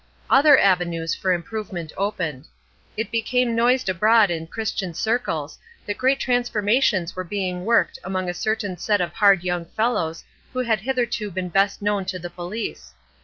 [0.31, 2.47] Other avenues for improvement opened.
[2.97, 8.33] It became noised abroad in Christian circles that great transformations were being worked among a
[8.33, 12.95] certain set of hard young fellows who had hitherto been best known to the police.